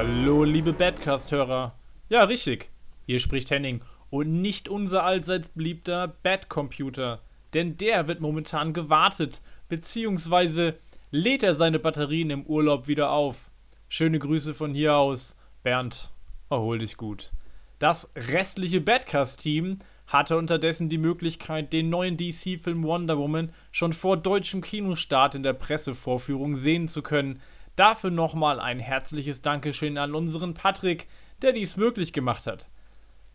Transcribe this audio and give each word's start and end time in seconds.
Hallo, 0.00 0.44
liebe 0.44 0.72
Badcast-Hörer. 0.72 1.74
Ja, 2.08 2.22
richtig. 2.22 2.70
Hier 3.06 3.18
spricht 3.18 3.50
Henning 3.50 3.80
und 4.10 4.40
nicht 4.40 4.68
unser 4.68 5.02
allseits 5.02 5.48
beliebter 5.48 6.14
Bad-Computer. 6.22 7.20
Denn 7.52 7.76
der 7.76 8.06
wird 8.06 8.20
momentan 8.20 8.72
gewartet, 8.72 9.42
beziehungsweise 9.68 10.78
lädt 11.10 11.42
er 11.42 11.56
seine 11.56 11.80
Batterien 11.80 12.30
im 12.30 12.46
Urlaub 12.46 12.86
wieder 12.86 13.10
auf. 13.10 13.50
Schöne 13.88 14.20
Grüße 14.20 14.54
von 14.54 14.72
hier 14.72 14.94
aus. 14.94 15.34
Bernd, 15.64 16.12
erhol 16.48 16.78
dich 16.78 16.96
gut. 16.96 17.32
Das 17.80 18.12
restliche 18.14 18.80
Badcast-Team 18.80 19.80
hatte 20.06 20.38
unterdessen 20.38 20.88
die 20.88 20.98
Möglichkeit, 20.98 21.72
den 21.72 21.90
neuen 21.90 22.16
DC-Film 22.16 22.84
Wonder 22.84 23.18
Woman 23.18 23.50
schon 23.72 23.92
vor 23.92 24.16
deutschem 24.16 24.60
Kinostart 24.60 25.34
in 25.34 25.42
der 25.42 25.54
Pressevorführung 25.54 26.54
sehen 26.54 26.86
zu 26.86 27.02
können. 27.02 27.40
Dafür 27.78 28.10
nochmal 28.10 28.58
ein 28.58 28.80
herzliches 28.80 29.40
Dankeschön 29.40 29.98
an 29.98 30.16
unseren 30.16 30.52
Patrick, 30.52 31.06
der 31.42 31.52
dies 31.52 31.76
möglich 31.76 32.12
gemacht 32.12 32.44
hat. 32.48 32.66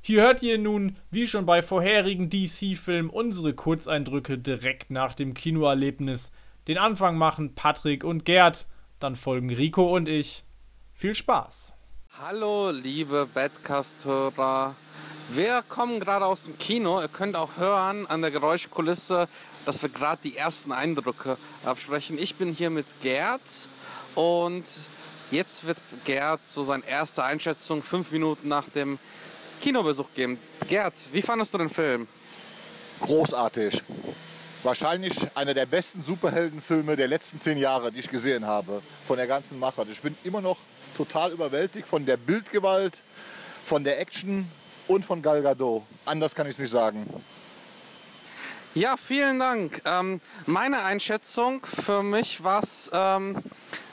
Hier 0.01 0.21
hört 0.21 0.43
ihr 0.43 0.57
nun, 0.57 0.97
wie 1.11 1.27
schon 1.27 1.45
bei 1.45 1.61
vorherigen 1.61 2.29
DC-Filmen, 2.29 3.09
unsere 3.09 3.53
Kurzeindrücke 3.53 4.37
direkt 4.37 4.91
nach 4.91 5.13
dem 5.13 5.33
Kinoerlebnis. 5.33 6.33
Den 6.67 6.77
Anfang 6.77 7.17
machen 7.17 7.55
Patrick 7.55 8.03
und 8.03 8.25
Gerd, 8.25 8.67
dann 8.99 9.15
folgen 9.15 9.49
Rico 9.49 9.95
und 9.95 10.09
ich. 10.09 10.43
Viel 10.93 11.15
Spaß! 11.15 11.71
Hallo, 12.19 12.69
liebe 12.71 13.29
Badcast-Hörer. 13.33 14.75
Wir 15.29 15.63
kommen 15.69 16.01
gerade 16.01 16.25
aus 16.25 16.43
dem 16.43 16.57
Kino. 16.57 16.99
Ihr 16.99 17.07
könnt 17.07 17.37
auch 17.37 17.55
hören 17.55 18.07
an 18.07 18.21
der 18.21 18.31
Geräuschkulisse, 18.31 19.29
dass 19.65 19.81
wir 19.81 19.87
gerade 19.87 20.21
die 20.21 20.35
ersten 20.35 20.73
Eindrücke 20.73 21.37
absprechen. 21.63 22.17
Ich 22.19 22.35
bin 22.35 22.53
hier 22.53 22.71
mit 22.71 22.99
Gerd 22.99 23.69
und 24.15 24.65
jetzt 25.31 25.65
wird 25.65 25.77
Gerd 26.05 26.45
so 26.45 26.63
seine 26.63 26.87
erste 26.87 27.23
Einschätzung 27.23 27.83
fünf 27.83 28.11
Minuten 28.11 28.47
nach 28.47 28.69
dem 28.69 28.99
Kinobesuch 29.61 30.07
geben. 30.15 30.39
Gerd, 30.67 30.93
wie 31.11 31.21
fandest 31.21 31.53
du 31.53 31.57
den 31.57 31.69
Film? 31.69 32.07
Großartig. 33.01 33.81
Wahrscheinlich 34.63 35.13
einer 35.35 35.53
der 35.53 35.65
besten 35.65 36.03
Superheldenfilme 36.03 36.95
der 36.95 37.07
letzten 37.07 37.39
zehn 37.39 37.57
Jahre, 37.57 37.91
die 37.91 37.99
ich 37.99 38.09
gesehen 38.09 38.45
habe, 38.45 38.81
von 39.05 39.17
der 39.17 39.27
ganzen 39.27 39.59
Machart. 39.59 39.89
Ich 39.91 40.01
bin 40.01 40.15
immer 40.23 40.41
noch 40.41 40.57
total 40.95 41.31
überwältigt 41.31 41.87
von 41.87 42.05
der 42.05 42.17
Bildgewalt, 42.17 43.01
von 43.65 43.83
der 43.83 43.99
Action 43.99 44.49
und 44.87 45.05
von 45.05 45.21
Gal 45.21 45.41
Gadot. 45.41 45.83
Anders 46.05 46.35
kann 46.35 46.47
ich 46.47 46.53
es 46.53 46.59
nicht 46.59 46.71
sagen. 46.71 47.05
Ja, 48.75 48.97
vielen 48.97 49.37
Dank. 49.37 49.83
Ähm, 49.85 50.19
meine 50.47 50.83
Einschätzung 50.83 51.63
für 51.63 52.01
mich 52.01 52.43
war 52.43 52.63
es 52.63 52.89
ähm, 52.91 53.37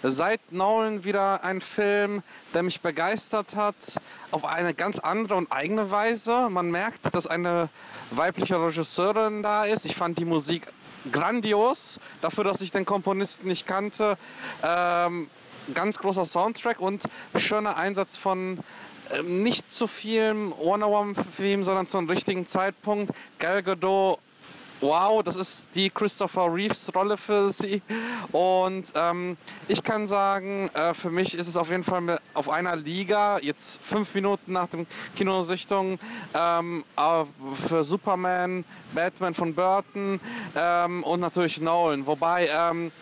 seit 0.03 0.53
Nolan 0.53 1.05
wieder 1.05 1.45
ein 1.45 1.61
Film, 1.61 2.23
der 2.55 2.63
mich 2.63 2.81
begeistert 2.81 3.57
hat, 3.57 3.75
auf 4.31 4.47
eine 4.47 4.73
ganz 4.73 4.99
andere 4.99 5.35
und 5.35 5.53
eigene 5.53 5.91
Weise. 5.91 6.49
Man 6.49 6.71
merkt, 6.71 7.15
dass 7.15 7.27
eine 7.27 7.69
weibliche 8.11 8.59
Regisseurin 8.59 9.43
da 9.43 9.65
ist. 9.65 9.85
Ich 9.85 9.95
fand 9.95 10.17
die 10.17 10.25
Musik 10.25 10.67
grandios, 11.13 12.01
dafür, 12.23 12.45
dass 12.45 12.63
ich 12.63 12.71
den 12.71 12.87
Komponisten 12.87 13.49
nicht 13.49 13.67
kannte. 13.67 14.17
Ähm, 14.63 15.29
ganz 15.75 15.99
großer 15.99 16.25
Soundtrack 16.25 16.81
und 16.81 17.03
schöner 17.37 17.77
Einsatz 17.77 18.17
von 18.17 18.59
ähm, 19.13 19.43
nicht 19.43 19.71
zu 19.71 19.87
vielem 19.87 20.55
Wonder 20.57 20.89
Woman-Film, 20.89 21.65
sondern 21.65 21.87
zu 21.87 21.99
einem 21.99 22.09
richtigen 22.09 22.47
Zeitpunkt. 22.47 23.13
Gal 23.39 23.63
Gadot 23.63 24.21
wow, 24.81 25.23
das 25.23 25.37
ist 25.37 25.69
die 25.75 25.91
Christopher 25.91 26.53
Reeves 26.53 26.91
Rolle 26.95 27.17
für 27.17 27.51
sie. 27.51 27.83
Und 28.33 28.93
ähm, 28.95 29.37
ich 29.69 29.83
kann 29.83 30.07
sagen, 30.07 30.69
äh, 30.75 30.95
für 30.95 31.11
mich 31.11 31.35
ist 31.35 31.49
es 31.49 31.57
auf 31.57 31.71
jeden 31.71 31.85
Fall 31.85 32.19
auf 32.35 32.49
einer 32.49 32.77
Liga, 32.77 33.39
jetzt 33.39 33.83
fünf 33.83 34.15
Minuten 34.15 34.53
nach 34.53 34.67
dem 34.67 34.87
Kinosichtung, 35.17 35.99
ähm, 36.35 36.85
für 37.67 37.85
Superman, 37.85 38.65
Batman 38.93 39.35
von 39.35 39.55
Burton 39.55 40.21
ähm, 40.57 41.03
und 41.05 41.21
natürlich 41.21 41.61
Nolan. 41.61 42.07
Wobei 42.07 42.49
ähm, 42.49 42.93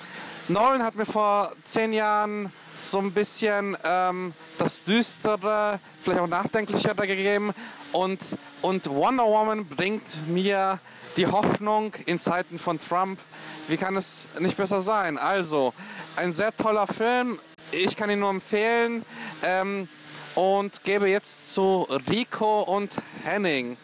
Nolan 0.48 0.82
hat 0.82 0.94
mir 0.94 1.06
vor 1.06 1.52
zehn 1.64 1.92
Jahren 1.92 2.52
so 2.82 2.98
ein 2.98 3.12
bisschen 3.12 3.76
ähm, 3.84 4.34
das 4.58 4.82
Düstere, 4.82 5.80
vielleicht 6.02 6.20
auch 6.20 6.26
Nachdenklichere 6.26 7.06
gegeben. 7.06 7.52
Und, 7.92 8.36
und 8.62 8.88
Wonder 8.88 9.24
Woman 9.24 9.66
bringt 9.66 10.28
mir 10.28 10.78
die 11.16 11.26
Hoffnung 11.26 11.94
in 12.06 12.18
Zeiten 12.18 12.58
von 12.58 12.78
Trump. 12.78 13.18
Wie 13.66 13.76
kann 13.76 13.96
es 13.96 14.28
nicht 14.38 14.56
besser 14.56 14.80
sein? 14.80 15.18
Also, 15.18 15.74
ein 16.16 16.32
sehr 16.32 16.56
toller 16.56 16.86
Film. 16.86 17.38
Ich 17.72 17.96
kann 17.96 18.10
ihn 18.10 18.20
nur 18.20 18.30
empfehlen. 18.30 19.04
Ähm, 19.42 19.88
und 20.34 20.84
gebe 20.84 21.08
jetzt 21.08 21.52
zu 21.52 21.88
Rico 22.08 22.60
und 22.60 22.96
Henning. 23.24 23.76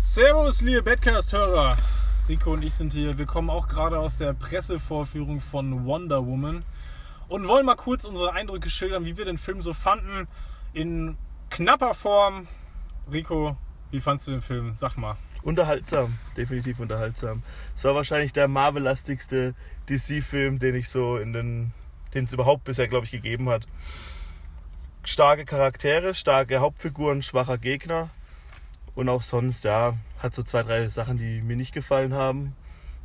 Servus, 0.00 0.62
liebe 0.62 0.82
Badcast-Hörer. 0.82 1.76
Rico 2.28 2.52
und 2.54 2.62
ich 2.62 2.72
sind 2.72 2.94
hier. 2.94 3.18
Wir 3.18 3.26
kommen 3.26 3.50
auch 3.50 3.68
gerade 3.68 3.98
aus 3.98 4.16
der 4.16 4.32
Pressevorführung 4.32 5.40
von 5.40 5.84
Wonder 5.84 6.26
Woman 6.26 6.64
und 7.28 7.46
wollen 7.46 7.66
mal 7.66 7.76
kurz 7.76 8.04
unsere 8.04 8.32
Eindrücke 8.32 8.70
schildern, 8.70 9.04
wie 9.04 9.16
wir 9.16 9.24
den 9.24 9.38
Film 9.38 9.62
so 9.62 9.72
fanden. 9.72 10.28
In 10.72 11.16
knapper 11.50 11.94
Form. 11.94 12.48
Rico, 13.10 13.56
wie 13.90 14.00
fandst 14.00 14.26
du 14.26 14.32
den 14.32 14.42
Film? 14.42 14.74
Sag 14.74 14.96
mal. 14.96 15.16
Unterhaltsam, 15.42 16.18
definitiv 16.36 16.80
unterhaltsam. 16.80 17.42
Es 17.76 17.84
war 17.84 17.94
wahrscheinlich 17.94 18.32
der 18.32 18.48
Marvel-lastigste 18.48 19.54
DC-Film, 19.88 20.58
den 20.58 20.74
ich 20.74 20.88
so 20.88 21.16
in 21.16 21.32
den, 21.32 21.72
den 22.12 22.24
es 22.24 22.32
überhaupt 22.32 22.64
bisher, 22.64 22.88
glaube 22.88 23.06
ich, 23.06 23.12
gegeben 23.12 23.48
hat. 23.48 23.66
Starke 25.04 25.44
Charaktere, 25.44 26.14
starke 26.14 26.58
Hauptfiguren, 26.58 27.22
schwacher 27.22 27.56
Gegner. 27.56 28.10
Und 28.94 29.08
auch 29.08 29.22
sonst, 29.22 29.64
ja, 29.64 29.94
hat 30.18 30.34
so 30.34 30.42
zwei, 30.42 30.62
drei 30.62 30.88
Sachen, 30.88 31.18
die 31.18 31.40
mir 31.40 31.56
nicht 31.56 31.72
gefallen 31.72 32.12
haben, 32.12 32.56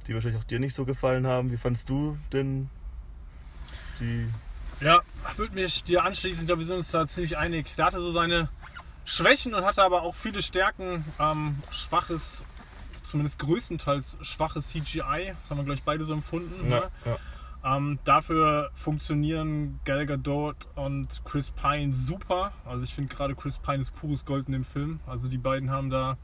die 0.07 0.16
wahrscheinlich 0.16 0.41
auch 0.41 0.45
dir 0.45 0.59
nicht 0.59 0.73
so 0.73 0.85
gefallen 0.85 1.28
haben. 1.28 1.51
Wie 1.51 1.57
fandest 1.57 1.88
du 1.88 2.17
denn 2.34 2.69
die. 3.99 4.27
Ja, 4.79 5.01
würde 5.35 5.55
mich 5.55 5.83
dir 5.83 6.03
anschließen. 6.03 6.41
Ich 6.43 6.47
glaube, 6.47 6.59
wir 6.59 6.67
sind 6.67 6.77
uns 6.77 6.91
da 6.91 7.07
ziemlich 7.07 7.37
einig. 7.37 7.73
Der 7.77 7.85
hatte 7.85 8.01
so 8.01 8.11
seine 8.11 8.49
Schwächen 9.05 9.53
und 9.53 9.65
hatte 9.65 9.83
aber 9.83 10.01
auch 10.01 10.15
viele 10.15 10.41
Stärken. 10.41 11.05
Ähm, 11.19 11.61
schwaches, 11.71 12.43
zumindest 13.03 13.39
größtenteils 13.39 14.17
schwaches 14.21 14.69
CGI. 14.69 15.35
Das 15.39 15.49
haben 15.49 15.57
wir, 15.57 15.63
glaube 15.63 15.75
ich, 15.75 15.83
beide 15.83 16.03
so 16.03 16.13
empfunden. 16.13 16.69
Ja, 16.69 16.79
ne? 16.79 16.91
ja. 17.05 17.17
Ähm, 17.63 17.99
dafür 18.03 18.71
funktionieren 18.75 19.79
Gal 19.85 20.05
Gadot 20.05 20.67
und 20.75 21.23
Chris 21.23 21.51
Pine 21.51 21.95
super. 21.95 22.51
Also 22.65 22.83
ich 22.83 22.93
finde 22.93 23.13
gerade 23.13 23.35
Chris 23.35 23.57
Pine 23.57 23.79
ist 23.79 23.95
pures 23.95 24.25
Gold 24.25 24.47
in 24.47 24.53
dem 24.53 24.65
Film. 24.65 24.99
Also 25.07 25.29
die 25.29 25.37
beiden 25.37 25.71
haben 25.71 25.89
da 25.89 26.17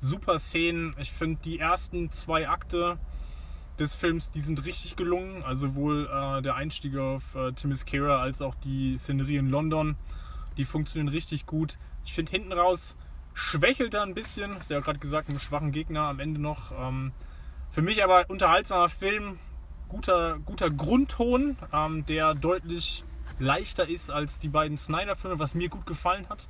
super 0.00 0.38
Szenen. 0.38 0.94
Ich 0.98 1.12
finde 1.12 1.40
die 1.44 1.58
ersten 1.58 2.10
zwei 2.12 2.48
Akte 2.48 2.98
des 3.78 3.94
Films, 3.94 4.30
die 4.30 4.40
sind 4.40 4.64
richtig 4.64 4.96
gelungen. 4.96 5.42
Also 5.42 5.68
sowohl 5.68 6.06
äh, 6.06 6.42
der 6.42 6.54
Einstieg 6.54 6.96
auf 6.96 7.34
äh, 7.34 7.52
Themyscira 7.52 8.20
als 8.20 8.42
auch 8.42 8.54
die 8.56 8.98
Szenerie 8.98 9.36
in 9.36 9.48
London. 9.48 9.96
Die 10.56 10.64
funktionieren 10.64 11.08
richtig 11.08 11.46
gut. 11.46 11.78
Ich 12.04 12.12
finde 12.12 12.30
hinten 12.30 12.52
raus 12.52 12.96
schwächelt 13.38 13.94
er 13.94 14.02
ein 14.02 14.14
bisschen. 14.14 14.56
Hast 14.56 14.70
du 14.70 14.74
ja 14.74 14.80
gerade 14.80 14.98
gesagt, 14.98 15.28
mit 15.28 15.34
einem 15.34 15.40
schwachen 15.40 15.72
Gegner 15.72 16.02
am 16.02 16.18
Ende 16.18 16.40
noch. 16.40 16.72
Ähm, 16.72 17.12
für 17.70 17.82
mich 17.82 18.02
aber 18.02 18.28
unterhaltsamer 18.28 18.88
Film, 18.88 19.38
guter, 19.88 20.38
guter 20.44 20.70
Grundton, 20.70 21.56
ähm, 21.72 22.04
der 22.06 22.34
deutlich 22.34 23.04
leichter 23.38 23.88
ist 23.88 24.10
als 24.10 24.40
die 24.40 24.48
beiden 24.48 24.76
Snyder-Filme, 24.76 25.38
was 25.38 25.54
mir 25.54 25.68
gut 25.68 25.86
gefallen 25.86 26.28
hat. 26.28 26.48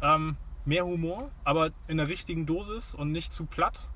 Ähm, 0.00 0.36
mehr 0.64 0.86
Humor, 0.86 1.30
aber 1.44 1.70
in 1.88 1.98
der 1.98 2.08
richtigen 2.08 2.46
Dosis 2.46 2.94
und 2.94 3.12
nicht 3.12 3.32
zu 3.32 3.44
platt. 3.44 3.88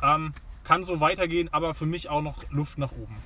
Ähm, 0.00 0.34
kann 0.66 0.82
so 0.82 1.00
weitergehen, 1.00 1.48
aber 1.52 1.74
für 1.74 1.86
mich 1.86 2.08
auch 2.08 2.22
noch 2.22 2.42
Luft 2.50 2.76
nach 2.78 2.92
oben. 2.92 3.16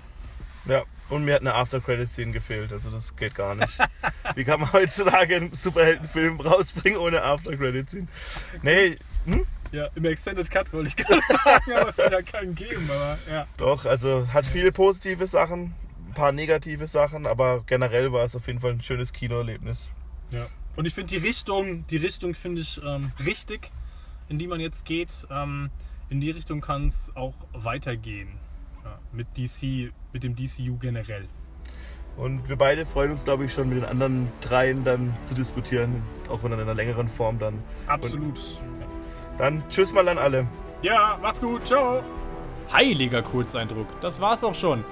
Ja, 0.67 0.83
und 1.09 1.25
mir 1.25 1.35
hat 1.35 1.41
eine 1.41 1.55
After-Credit-Szene 1.55 2.33
gefehlt, 2.33 2.71
also 2.73 2.91
das 2.91 3.17
geht 3.17 3.35
gar 3.35 3.55
nicht. 3.55 3.79
Wie 4.35 4.45
kann 4.45 4.61
man 4.61 4.73
heutzutage 4.73 5.37
einen 5.37 5.55
Superheldenfilm 5.55 6.41
rausbringen 6.41 7.01
ohne 7.01 7.23
After-Credit-Szene? 7.23 8.09
Nee, 8.63 8.99
hm? 9.25 9.47
Ja, 9.73 9.89
im 9.95 10.05
Extended 10.05 10.51
Cut 10.51 10.73
wollte 10.73 10.89
ich 10.89 10.97
gerade 10.97 11.23
sagen, 11.45 11.73
aber 11.73 11.91
es 11.91 11.97
ja 11.97 12.23
keinen 12.23 12.55
geben, 12.55 12.91
aber 12.91 13.19
ja. 13.31 13.47
Doch, 13.57 13.87
also 13.87 14.29
hat 14.33 14.45
viele 14.45 14.71
positive 14.71 15.27
Sachen, 15.27 15.75
ein 16.09 16.15
paar 16.15 16.33
negative 16.33 16.87
Sachen, 16.89 17.25
aber 17.25 17.63
generell 17.67 18.13
war 18.13 18.25
es 18.25 18.37
auf 18.37 18.47
jeden 18.49 18.61
Fall 18.61 18.73
ein 18.73 18.83
schönes 18.83 19.13
Kinoerlebnis. 19.13 19.89
Ja. 20.31 20.47
Und 20.77 20.87
ich 20.87 20.95
finde 20.95 21.19
die 21.19 21.27
Richtung, 21.27 21.87
die 21.89 21.97
Richtung 21.97 22.35
finde 22.35 22.61
ich 22.61 22.81
ähm, 22.85 23.13
richtig, 23.25 23.71
in 24.29 24.39
die 24.39 24.47
man 24.47 24.61
jetzt 24.61 24.85
geht. 24.85 25.11
Ähm, 25.31 25.71
in 26.11 26.21
die 26.21 26.31
Richtung 26.31 26.61
kann 26.61 26.89
es 26.89 27.13
auch 27.15 27.35
weitergehen. 27.53 28.29
Ja, 28.85 28.99
mit 29.13 29.29
DC, 29.37 29.93
mit 30.13 30.23
dem 30.23 30.35
DCU 30.35 30.77
generell. 30.79 31.29
Und 32.17 32.49
wir 32.49 32.57
beide 32.57 32.85
freuen 32.85 33.13
uns, 33.13 33.25
glaube 33.25 33.45
ich, 33.45 33.53
schon 33.53 33.69
mit 33.69 33.79
den 33.79 33.85
anderen 33.85 34.29
dreien 34.41 34.85
dann 34.85 35.17
zu 35.25 35.35
diskutieren, 35.35 36.03
auch 36.29 36.43
in 36.45 36.53
einer 36.53 36.75
längeren 36.75 37.09
Form 37.09 37.39
dann. 37.39 37.63
Absolut. 37.87 38.23
Und 38.23 39.39
dann 39.39 39.63
tschüss 39.71 39.93
mal 39.93 40.07
an 40.09 40.19
alle. 40.19 40.47
Ja, 40.83 41.19
macht's 41.23 41.41
gut, 41.41 41.67
ciao. 41.67 42.03
Heiliger 42.73 43.23
Kurzeindruck, 43.23 43.87
das 44.01 44.21
war's 44.21 44.45
auch 44.45 44.55
schon. 44.55 44.85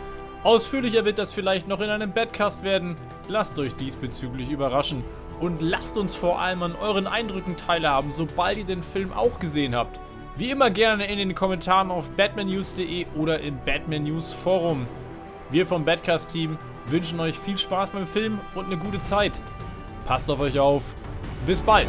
Ausführlicher 0.45 1.05
wird 1.05 1.19
das 1.19 1.33
vielleicht 1.33 1.67
noch 1.67 1.81
in 1.81 1.91
einem 1.91 2.13
Badcast 2.13 2.63
werden. 2.63 2.97
Lasst 3.27 3.59
euch 3.59 3.75
diesbezüglich 3.75 4.51
überraschen 4.51 5.03
und 5.41 5.63
lasst 5.63 5.99
uns 5.99 6.15
vor 6.15 6.41
allem 6.41 6.63
an 6.63 6.77
euren 6.77 7.07
Eindrücken 7.07 7.57
teilhaben, 7.57 8.13
sobald 8.13 8.59
ihr 8.59 8.65
den 8.65 8.83
Film 8.83 9.13
auch 9.13 9.41
gesehen 9.41 9.75
habt. 9.75 10.01
Wie 10.39 10.53
immer 10.53 10.71
gerne 10.71 11.05
in 11.07 11.19
den 11.19 11.35
Kommentaren 11.35 11.91
auf 11.91 12.13
batmannews.de 12.13 13.07
oder 13.17 13.41
im 13.41 13.59
Batman 13.65 14.05
News 14.05 14.33
Forum. 14.33 14.87
Wir 15.51 15.67
vom 15.67 15.85
Badcast 15.85 16.31
Team 16.31 16.57
wünschen 16.87 17.19
euch 17.19 17.37
viel 17.37 17.59
Spaß 17.59 17.91
beim 17.91 18.07
Film 18.07 18.39
und 18.55 18.67
eine 18.67 18.77
gute 18.77 19.03
Zeit. 19.03 19.43
Passt 20.07 20.31
auf 20.31 20.39
euch 20.39 20.61
auf. 20.61 20.95
Bis 21.45 21.61
bald. 21.61 21.89